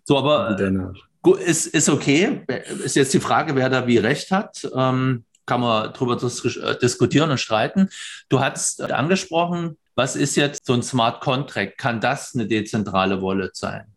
So, 0.04 0.18
aber 0.18 0.56
gut, 0.56 1.08
ist, 1.36 1.68
ist 1.68 1.90
okay. 1.90 2.42
Ist 2.84 2.96
jetzt 2.96 3.14
die 3.14 3.20
Frage, 3.20 3.56
wer 3.56 3.70
da 3.70 3.88
wie 3.88 3.98
recht 3.98 4.32
hat. 4.32 4.68
Ähm, 4.76 5.26
kann 5.46 5.62
man 5.62 5.94
darüber 5.94 6.22
äh, 6.22 6.78
diskutieren 6.80 7.32
und 7.32 7.40
streiten. 7.40 7.90
Du 8.30 8.40
hast 8.40 8.82
angesprochen, 8.82 9.78
was 9.96 10.16
ist 10.16 10.36
jetzt 10.36 10.66
so 10.66 10.74
ein 10.74 10.84
Smart 10.84 11.22
Contract? 11.22 11.78
Kann 11.78 12.00
das 12.00 12.36
eine 12.36 12.46
dezentrale 12.46 13.22
Wallet 13.22 13.56
sein? 13.56 13.97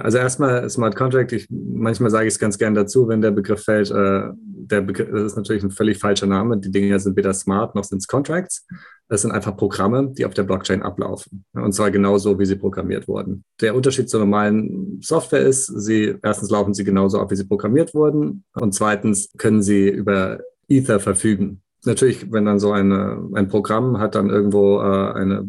Also 0.00 0.18
erstmal 0.18 0.68
Smart 0.70 0.96
Contract, 0.96 1.32
ich, 1.32 1.46
manchmal 1.50 2.10
sage 2.10 2.26
ich 2.26 2.34
es 2.34 2.38
ganz 2.38 2.58
gern 2.58 2.74
dazu, 2.74 3.08
wenn 3.08 3.22
der 3.22 3.30
Begriff 3.30 3.64
fällt, 3.64 3.90
äh, 3.90 4.22
der 4.34 4.80
Begriff, 4.80 5.08
das 5.10 5.22
ist 5.22 5.36
natürlich 5.36 5.62
ein 5.62 5.70
völlig 5.70 5.98
falscher 5.98 6.26
Name. 6.26 6.58
Die 6.58 6.70
Dinge 6.70 6.98
sind 6.98 7.16
weder 7.16 7.32
smart 7.32 7.74
noch 7.74 7.84
sind 7.84 7.98
es 7.98 8.06
Contracts. 8.06 8.66
Das 9.08 9.22
sind 9.22 9.30
einfach 9.30 9.56
Programme, 9.56 10.12
die 10.12 10.26
auf 10.26 10.34
der 10.34 10.42
Blockchain 10.42 10.82
ablaufen. 10.82 11.44
Und 11.52 11.72
zwar 11.72 11.90
genauso, 11.92 12.38
wie 12.38 12.46
sie 12.46 12.56
programmiert 12.56 13.06
wurden. 13.06 13.44
Der 13.60 13.76
Unterschied 13.76 14.10
zur 14.10 14.20
normalen 14.20 15.00
Software 15.00 15.42
ist, 15.42 15.66
sie, 15.66 16.16
erstens 16.22 16.50
laufen 16.50 16.74
sie 16.74 16.82
genauso 16.82 17.20
ab, 17.20 17.30
wie 17.30 17.36
sie 17.36 17.46
programmiert 17.46 17.94
wurden. 17.94 18.44
Und 18.54 18.74
zweitens 18.74 19.30
können 19.38 19.62
sie 19.62 19.88
über 19.88 20.40
Ether 20.68 20.98
verfügen 20.98 21.62
natürlich, 21.86 22.30
wenn 22.32 22.44
dann 22.44 22.58
so 22.58 22.72
eine, 22.72 23.28
ein 23.34 23.48
Programm 23.48 23.98
hat 23.98 24.14
dann 24.14 24.28
irgendwo 24.28 24.80
äh, 24.80 25.12
eine 25.12 25.48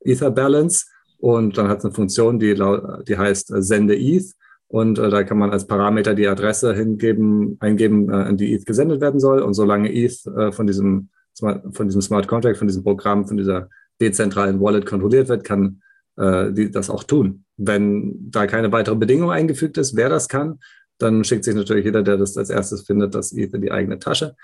Ether 0.00 0.30
Balance 0.30 0.86
und 1.18 1.58
dann 1.58 1.68
hat 1.68 1.78
es 1.78 1.84
eine 1.84 1.94
Funktion, 1.94 2.38
die, 2.38 2.54
die 2.54 3.18
heißt 3.18 3.52
äh, 3.52 3.62
Sende 3.62 3.96
ETH 3.96 4.32
und 4.68 4.98
äh, 4.98 5.10
da 5.10 5.24
kann 5.24 5.38
man 5.38 5.50
als 5.50 5.66
Parameter 5.66 6.14
die 6.14 6.28
Adresse 6.28 6.74
hingeben, 6.74 7.56
eingeben, 7.60 8.10
äh, 8.10 8.14
an 8.14 8.36
die 8.36 8.54
ETH 8.54 8.66
gesendet 8.66 9.00
werden 9.00 9.20
soll 9.20 9.40
und 9.40 9.54
solange 9.54 9.92
ETH 9.92 10.26
äh, 10.26 10.52
von 10.52 10.66
diesem 10.66 11.10
von 11.40 11.86
diesem 11.86 12.02
Smart 12.02 12.26
Contract, 12.26 12.56
von 12.56 12.66
diesem 12.66 12.82
Programm, 12.82 13.24
von 13.24 13.36
dieser 13.36 13.68
dezentralen 14.00 14.60
Wallet 14.60 14.86
kontrolliert 14.86 15.28
wird, 15.28 15.44
kann 15.44 15.82
äh, 16.16 16.52
die 16.52 16.70
das 16.70 16.90
auch 16.90 17.04
tun. 17.04 17.44
Wenn 17.56 18.30
da 18.30 18.46
keine 18.48 18.72
weitere 18.72 18.96
Bedingung 18.96 19.30
eingefügt 19.30 19.78
ist, 19.78 19.94
wer 19.96 20.08
das 20.08 20.28
kann, 20.28 20.58
dann 20.98 21.22
schickt 21.24 21.44
sich 21.44 21.54
natürlich 21.54 21.84
jeder, 21.84 22.02
der 22.02 22.16
das 22.16 22.36
als 22.36 22.50
erstes 22.50 22.82
findet, 22.82 23.14
das 23.14 23.32
ETH 23.32 23.54
in 23.54 23.62
die 23.62 23.70
eigene 23.70 23.98
Tasche. 24.00 24.34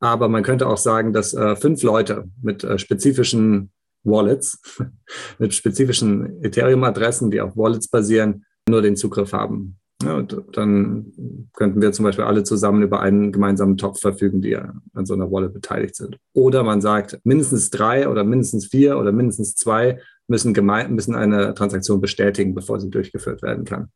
Aber 0.00 0.28
man 0.28 0.42
könnte 0.42 0.66
auch 0.66 0.76
sagen, 0.76 1.12
dass 1.12 1.32
äh, 1.32 1.56
fünf 1.56 1.82
Leute 1.82 2.24
mit 2.42 2.62
äh, 2.62 2.78
spezifischen 2.78 3.70
Wallets, 4.04 4.60
mit 5.38 5.54
spezifischen 5.54 6.42
Ethereum-Adressen, 6.42 7.30
die 7.30 7.40
auf 7.40 7.56
Wallets 7.56 7.88
basieren, 7.88 8.44
nur 8.68 8.82
den 8.82 8.96
Zugriff 8.96 9.32
haben. 9.32 9.78
Ja, 10.02 10.16
und 10.16 10.36
dann 10.52 11.12
könnten 11.54 11.80
wir 11.80 11.92
zum 11.92 12.04
Beispiel 12.04 12.24
alle 12.24 12.42
zusammen 12.42 12.82
über 12.82 13.00
einen 13.00 13.32
gemeinsamen 13.32 13.76
Topf 13.76 14.00
verfügen, 14.00 14.42
die 14.42 14.56
an 14.56 15.06
so 15.06 15.14
einer 15.14 15.30
Wallet 15.30 15.54
beteiligt 15.54 15.94
sind. 15.94 16.18
Oder 16.34 16.62
man 16.62 16.80
sagt, 16.80 17.20
mindestens 17.24 17.70
drei 17.70 18.08
oder 18.08 18.24
mindestens 18.24 18.66
vier 18.66 18.98
oder 18.98 19.12
mindestens 19.12 19.54
zwei 19.54 20.00
müssen, 20.26 20.52
müssen 20.90 21.14
eine 21.14 21.54
Transaktion 21.54 22.00
bestätigen, 22.00 22.54
bevor 22.54 22.80
sie 22.80 22.90
durchgeführt 22.90 23.42
werden 23.42 23.64
kann 23.64 23.88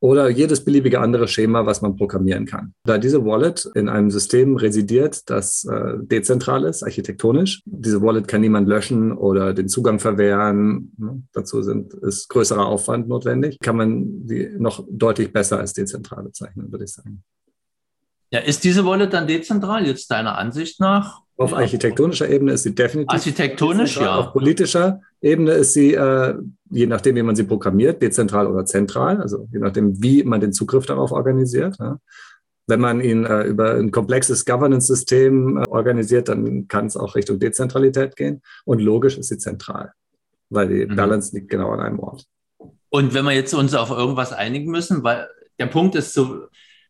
oder 0.00 0.30
jedes 0.30 0.64
beliebige 0.64 1.00
andere 1.00 1.28
Schema, 1.28 1.66
was 1.66 1.82
man 1.82 1.96
programmieren 1.96 2.46
kann. 2.46 2.74
Da 2.84 2.98
diese 2.98 3.24
Wallet 3.24 3.70
in 3.74 3.88
einem 3.88 4.10
System 4.10 4.56
residiert, 4.56 5.28
das 5.28 5.64
äh, 5.64 5.98
dezentral 6.00 6.64
ist, 6.64 6.82
architektonisch, 6.82 7.62
diese 7.66 8.00
Wallet 8.02 8.26
kann 8.26 8.40
niemand 8.40 8.66
löschen 8.66 9.12
oder 9.12 9.52
den 9.52 9.68
Zugang 9.68 9.98
verwehren. 9.98 10.92
Ne? 10.96 11.22
Dazu 11.32 11.62
sind, 11.62 11.92
ist 11.94 12.28
größerer 12.28 12.64
Aufwand 12.66 13.08
notwendig. 13.08 13.58
Kann 13.60 13.76
man 13.76 14.26
die 14.26 14.48
noch 14.58 14.84
deutlich 14.90 15.32
besser 15.32 15.58
als 15.58 15.74
dezentral 15.74 16.24
bezeichnen, 16.24 16.72
würde 16.72 16.84
ich 16.84 16.92
sagen. 16.92 17.22
Ja, 18.32 18.38
ist 18.40 18.64
diese 18.64 18.86
Wallet 18.86 19.12
dann 19.12 19.26
dezentral 19.26 19.86
jetzt 19.86 20.10
deiner 20.10 20.38
Ansicht 20.38 20.80
nach? 20.80 21.20
Auf 21.36 21.52
architektonischer 21.54 22.28
Ebene 22.28 22.52
ist 22.52 22.62
sie 22.62 22.74
definitiv. 22.74 23.12
Architektonisch, 23.12 23.96
ja. 23.96 24.16
Auf 24.16 24.32
politischer 24.32 25.00
Ebene 25.22 25.52
ist 25.52 25.74
sie, 25.74 25.94
äh, 25.94 26.34
je 26.70 26.86
nachdem, 26.86 27.16
wie 27.16 27.22
man 27.22 27.36
sie 27.36 27.44
programmiert, 27.44 28.00
dezentral 28.00 28.46
oder 28.46 28.64
zentral, 28.64 29.20
also 29.20 29.46
je 29.52 29.58
nachdem, 29.58 30.02
wie 30.02 30.24
man 30.24 30.40
den 30.40 30.52
Zugriff 30.52 30.86
darauf 30.86 31.12
organisiert. 31.12 31.76
Ja. 31.78 31.98
Wenn 32.66 32.80
man 32.80 33.00
ihn 33.00 33.24
äh, 33.24 33.42
über 33.42 33.74
ein 33.74 33.90
komplexes 33.90 34.44
Governance-System 34.44 35.58
äh, 35.58 35.68
organisiert, 35.68 36.28
dann 36.28 36.68
kann 36.68 36.86
es 36.86 36.96
auch 36.96 37.14
Richtung 37.16 37.38
Dezentralität 37.38 38.16
gehen. 38.16 38.42
Und 38.64 38.80
logisch 38.80 39.18
ist 39.18 39.28
sie 39.28 39.38
zentral, 39.38 39.92
weil 40.48 40.68
die 40.68 40.86
mhm. 40.86 40.96
Balance 40.96 41.34
liegt 41.34 41.50
genau 41.50 41.70
an 41.70 41.80
einem 41.80 41.98
Ort. 41.98 42.24
Und 42.88 43.12
wenn 43.12 43.24
wir 43.24 43.32
jetzt 43.32 43.52
uns 43.54 43.74
auf 43.74 43.90
irgendwas 43.90 44.32
einigen 44.32 44.70
müssen, 44.70 45.02
weil 45.02 45.28
der 45.58 45.66
Punkt 45.66 45.94
ist 45.96 46.14
so, 46.14 46.46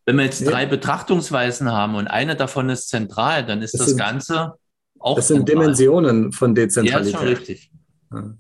wenn 0.07 0.17
wir 0.17 0.25
jetzt 0.25 0.47
drei 0.47 0.67
Betrachtungsweisen 0.67 1.71
haben 1.71 1.95
und 1.95 2.07
eine 2.07 2.37
davon 2.37 2.69
ist 2.71 2.89
zentral, 2.89 3.45
dann 3.45 3.63
ist 3.63 3.75
das, 3.75 3.81
das 3.81 3.89
sind, 3.91 3.99
Ganze 3.99 4.55
auch. 4.99 5.17
Das 5.17 5.29
sind 5.29 5.47
zentral. 5.47 5.63
Dimensionen 5.65 6.33
von 6.33 6.55
Dezentralität. 6.55 7.13
Ja, 7.13 7.19
ist 7.19 7.19
schon 7.19 7.29
richtig. 7.29 7.71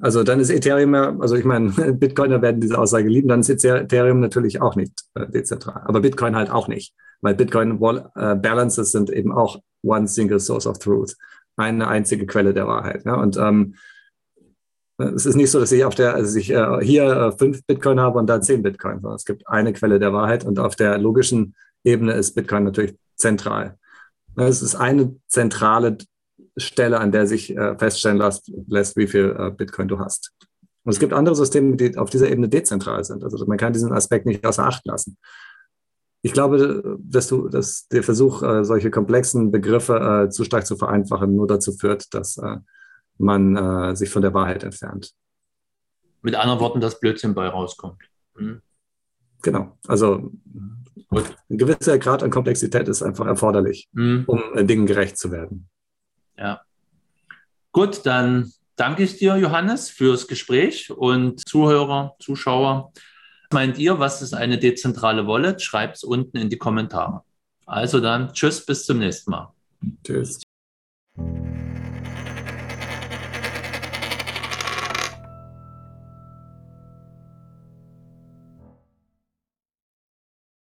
Also 0.00 0.24
dann 0.24 0.40
ist 0.40 0.50
Ethereum 0.50 0.94
also 0.94 1.36
ich 1.36 1.44
meine, 1.44 1.70
Bitcoiner 1.92 2.42
werden 2.42 2.60
diese 2.60 2.76
Aussage 2.76 3.08
lieben, 3.08 3.28
dann 3.28 3.40
ist 3.40 3.64
Ethereum 3.64 4.20
natürlich 4.20 4.60
auch 4.60 4.74
nicht 4.74 4.92
äh, 5.14 5.26
dezentral. 5.28 5.82
Aber 5.84 6.00
Bitcoin 6.00 6.34
halt 6.34 6.50
auch 6.50 6.66
nicht, 6.66 6.94
weil 7.20 7.34
Bitcoin 7.34 7.80
äh, 8.16 8.34
Balances 8.34 8.90
sind 8.90 9.10
eben 9.10 9.32
auch 9.32 9.60
one 9.82 10.08
single 10.08 10.40
source 10.40 10.66
of 10.66 10.78
truth, 10.78 11.16
eine 11.56 11.86
einzige 11.86 12.26
Quelle 12.26 12.52
der 12.52 12.66
Wahrheit. 12.66 13.04
Ja? 13.04 13.14
Und 13.14 13.36
ähm, 13.36 13.74
es 14.98 15.24
ist 15.24 15.36
nicht 15.36 15.50
so, 15.50 15.60
dass 15.60 15.72
ich 15.72 15.84
auf 15.84 15.94
der, 15.94 16.14
also 16.14 16.38
ich 16.38 16.50
äh, 16.50 16.78
hier 16.82 17.04
äh, 17.04 17.32
fünf 17.32 17.64
Bitcoin 17.64 18.00
habe 18.00 18.18
und 18.18 18.26
da 18.26 18.40
zehn 18.40 18.62
Bitcoin, 18.62 19.00
sondern 19.00 19.16
es 19.16 19.24
gibt 19.24 19.48
eine 19.48 19.72
Quelle 19.72 19.98
der 19.98 20.12
Wahrheit 20.12 20.44
und 20.44 20.58
auf 20.58 20.76
der 20.76 20.98
logischen 20.98 21.54
Ebene 21.84 22.12
ist 22.12 22.34
Bitcoin 22.34 22.64
natürlich 22.64 22.96
zentral. 23.16 23.78
Es 24.36 24.62
ist 24.62 24.74
eine 24.74 25.16
zentrale 25.28 25.96
Stelle, 26.56 27.00
an 27.00 27.12
der 27.12 27.26
sich 27.26 27.56
äh, 27.56 27.76
feststellen 27.78 28.18
lässt, 28.18 28.52
lässt, 28.66 28.96
wie 28.96 29.06
viel 29.06 29.36
äh, 29.38 29.50
Bitcoin 29.50 29.88
du 29.88 29.98
hast. 29.98 30.32
Und 30.84 30.92
es 30.92 30.98
gibt 30.98 31.12
andere 31.12 31.34
Systeme, 31.34 31.76
die 31.76 31.96
auf 31.96 32.10
dieser 32.10 32.30
Ebene 32.30 32.48
dezentral 32.48 33.04
sind. 33.04 33.22
Also 33.22 33.44
man 33.46 33.58
kann 33.58 33.72
diesen 33.72 33.92
Aspekt 33.92 34.26
nicht 34.26 34.44
außer 34.44 34.64
Acht 34.64 34.86
lassen. 34.86 35.16
Ich 36.22 36.32
glaube, 36.32 36.98
dass, 36.98 37.28
du, 37.28 37.48
dass 37.48 37.88
der 37.88 38.02
Versuch, 38.02 38.42
äh, 38.42 38.64
solche 38.64 38.90
komplexen 38.90 39.50
Begriffe 39.50 40.28
zu 40.30 40.44
stark 40.44 40.66
zu 40.66 40.76
vereinfachen, 40.76 41.34
nur 41.34 41.46
dazu 41.46 41.72
führt, 41.72 42.12
dass 42.14 42.38
man 43.16 43.94
sich 43.96 44.08
von 44.08 44.22
der 44.22 44.32
Wahrheit 44.32 44.64
entfernt. 44.64 45.12
Mit 46.22 46.34
anderen 46.34 46.60
Worten, 46.60 46.80
dass 46.80 47.00
Blödsinn 47.00 47.34
bei 47.34 47.48
rauskommt. 47.48 48.02
Mhm. 48.36 48.60
Genau. 49.42 49.78
Also 49.86 50.30
Gut. 51.08 51.36
ein 51.48 51.58
gewisser 51.58 51.98
Grad 51.98 52.22
an 52.22 52.30
Komplexität 52.30 52.88
ist 52.88 53.02
einfach 53.02 53.26
erforderlich, 53.26 53.88
mhm. 53.92 54.24
um 54.26 54.66
Dingen 54.66 54.86
gerecht 54.86 55.18
zu 55.18 55.32
werden. 55.32 55.69
Ja. 56.40 56.62
Gut, 57.70 58.04
dann 58.04 58.52
danke 58.74 59.02
ich 59.04 59.18
dir, 59.18 59.36
Johannes, 59.36 59.90
fürs 59.90 60.26
Gespräch 60.26 60.90
und 60.90 61.46
Zuhörer, 61.46 62.16
Zuschauer. 62.18 62.92
Meint 63.52 63.78
ihr, 63.78 63.98
was 63.98 64.22
ist 64.22 64.32
eine 64.32 64.58
dezentrale 64.58 65.26
Wallet? 65.26 65.60
Schreibt 65.60 65.96
es 65.96 66.04
unten 66.04 66.38
in 66.38 66.48
die 66.48 66.58
Kommentare. 66.58 67.22
Also 67.66 68.00
dann, 68.00 68.32
tschüss, 68.32 68.64
bis 68.64 68.86
zum 68.86 68.98
nächsten 68.98 69.30
Mal. 69.30 69.52
Tschüss. 70.04 70.40